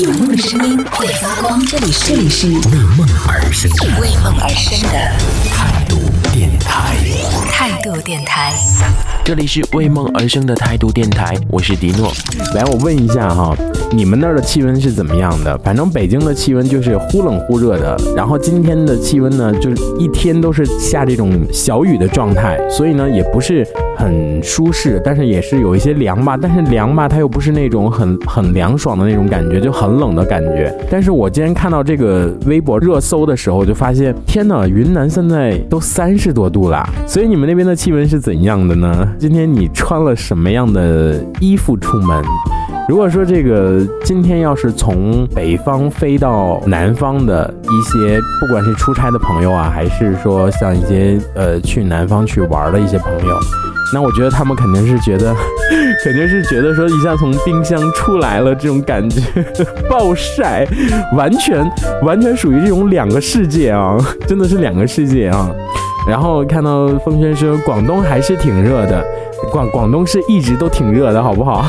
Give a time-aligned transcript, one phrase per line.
[0.00, 2.54] 有梦的声音会发光，这里是这里是为
[2.96, 4.88] 梦而生的为梦而生的
[5.50, 5.96] 态度
[6.32, 6.94] 电台。
[7.50, 8.52] 态度电台。
[9.24, 12.12] 这里是为梦而生的态度电台，我是迪诺。
[12.54, 13.56] 来，我问一下哈，
[13.90, 15.58] 你们那儿的气温是怎么样的？
[15.58, 23.66] 反正北京的气温就是忽冷忽热的，然后今天的气温呢，就是一天都是下这种小雨的状态，所以呢也不是
[23.98, 26.38] 很舒适，但是也是有一些凉吧。
[26.40, 30.72] 但是凉吧，它又不是那种很很凉爽的那种感觉，就很冷的感觉。
[30.88, 36.88] 但是我今天看到这个微博热搜的时候，就发现天呐，云南现在都三十多度啦。
[37.08, 39.12] 所以你们那边的气温是怎样的呢？
[39.18, 42.22] 今天你穿了什么样的衣服出门？
[42.88, 53.36] 如果说这个今天要是从北方飞到南方的一些，不管是出差的朋友啊，还是说像一些呃去南方去玩的一些朋友，
[53.94, 55.34] 那我觉得他们肯定是觉得，
[56.04, 59.20] 肯定是觉得说一下从冰箱出来了这种感觉，
[59.88, 60.66] 暴晒，
[61.16, 61.64] 完全
[62.02, 65.50] 完全属于这种两个世界啊， 真的是两个世界啊。
[66.06, 69.04] 然后看到风轩说广东还是挺热的，
[69.52, 71.66] 广广东是一直都挺热的，好不好？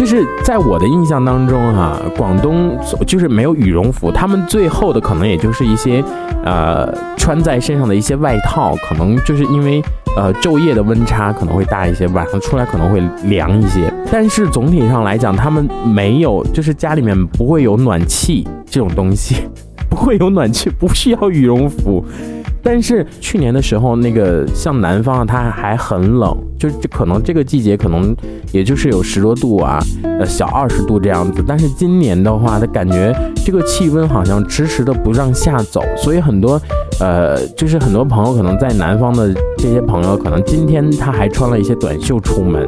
[0.00, 2.74] 就是在我的印象当中哈、广东
[3.06, 6.02] 就是没有羽绒服，他们最厚的可能也就是一些
[6.42, 9.82] 呃穿在身上的一些外套，可能就是因为
[10.16, 13.92] 呃昼夜的温差可能会大一些，晚上出来可能会凉一些。
[14.10, 19.42] 但是总体上来讲，他们没有就是家里面不会有暖气这种东西，
[19.90, 22.02] 不会有暖气，不需要羽绒服。
[22.62, 28.14] 但是去年的时候，那个像南方，它还很冷，就就可能这个季节可能
[28.52, 29.78] 也就是有十多度啊，
[30.18, 31.42] 呃小二十度这样子。
[31.46, 36.60] 但是今年的话，它感觉这个气温好像迟迟的不让下走，所以很多
[37.00, 42.66] 呃就是很多朋友可能在南方的这些朋友，可能今天他还穿了一些短袖出门。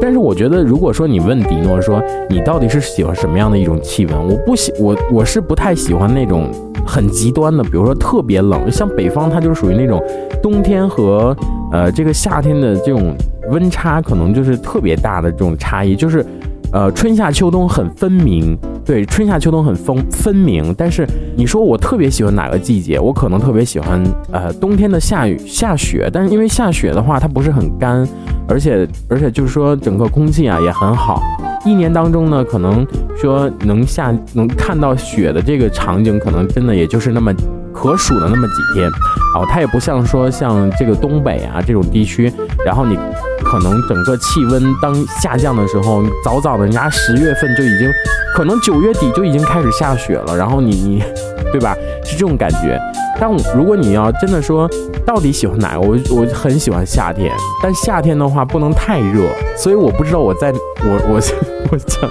[0.00, 6.50] 但是我觉得，如果说你问迪诺说你到底是喜欢什么样的一种气温，我不喜我我是不太喜欢那种
[6.84, 10.02] 很极端的，比如说特别冷，像北方它就是属于那种
[10.42, 11.36] 冬天和
[11.72, 13.14] 呃这个夏天的这种
[13.50, 16.24] 温差可能就是特别大的这种差异，就是
[16.72, 20.74] 呃春夏秋冬很分明，对，春夏秋冬很分分明。
[20.76, 21.06] 但是
[21.36, 28.06] 你说我特别喜欢哪个季节，我可能特别喜欢呃冬天的下雨下雪，但是因为下雪的话它不是很干，
[28.48, 31.22] 而且而且就是说整个空气啊也很好。
[31.64, 32.84] 一年当中呢，可能
[33.16, 37.32] 说能下能看到雪的这个场景，可能真的也就是那么
[37.72, 38.88] 可数的那么几天
[39.34, 39.46] 哦。
[39.48, 42.32] 它也不像说像这个东北啊这种地区，
[42.64, 42.96] 然后你
[43.44, 47.90] 可能整个气温当下降的时候，早早的人家十月份就已经，
[48.34, 51.04] 可能九月底就已经开始下雪了，然后你你，
[51.50, 51.76] 对吧？
[52.04, 52.78] 是这种感觉。
[53.22, 54.68] 但如果你要真的说
[55.06, 60.52] 到底喜欢哪个，我我很喜欢夏天，但夏天的话不能太热，所以我不知道我在
[60.82, 61.14] 我我
[61.70, 62.10] 我想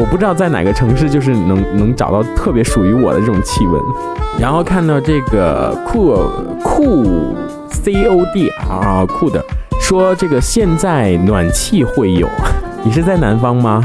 [0.00, 3.82] 我不知道在哪个城市就是能能找到特别属于我的这种气温。
[4.38, 6.14] 然后看到这个酷
[6.62, 7.34] 酷
[7.68, 9.44] C O D 啊酷的
[9.80, 12.28] 说这个现在暖气会有，
[12.84, 13.82] 你是在南方吗？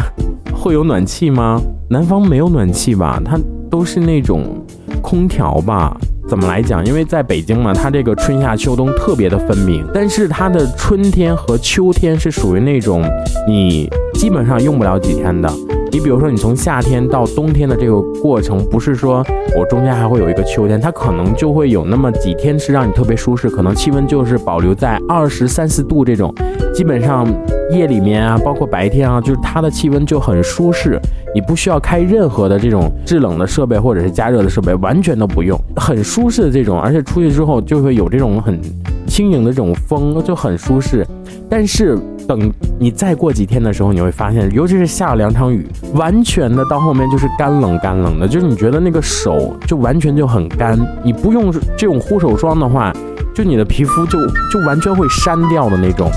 [0.53, 1.59] 会有暖气吗？
[1.89, 3.19] 南方没有暖气吧？
[3.25, 3.35] 它
[3.67, 4.63] 都是那种
[5.01, 5.97] 空调吧？
[6.31, 6.85] 怎么来讲？
[6.85, 13.03] 因为在北京嘛，它这个春夏秋冬特别的分明，但是它的春天和秋天是属于那种
[13.45, 15.51] 你基本上用不了几天的。
[15.91, 19.21] 你比如说，你从夏天到冬天的这个过程，不是说
[19.57, 26.33] 我中间还会有一个秋天，它可能就会有那么几天是让你特别舒适，可能气温就是保留在二十三四度这种，
[26.73, 27.27] 基本上
[27.73, 30.97] 夜里面啊，包括白天啊，就是它的气温就很舒适，
[31.33, 38.59] 你不需要开任何的这种制冷的设备或者是加热的设备，完全都不用，很舒适的这种，而且出去之后就会有这种很
[39.07, 41.05] 轻盈的这种风，就很舒适。
[41.49, 41.97] 但是
[42.27, 42.49] 等
[42.79, 52.93] 你再过几天的时候，你会发现，尤其是下了两场雨，完全的到后面就是干冷干冷的，就是你觉得那个手就完全就很干，你不用这种护手霜的话，
[53.33, 54.17] 就你的皮肤就
[54.49, 56.09] 就完全会删掉的那种。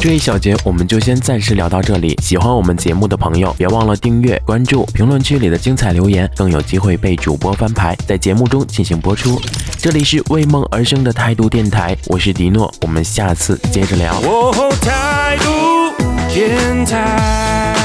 [0.00, 2.16] 这一小节我们就先暂时聊到这里。
[2.22, 9.40] 喜欢我们节目的朋友，别忘了订阅、关注，评论区里的精彩留言更有机会被主播翻牌，在节目中进行播出。
[9.76, 14.14] 这里是为梦而生的态度电台，我是迪诺，我们下次接着聊。
[14.20, 15.92] 哦，态度
[16.32, 17.77] 电台。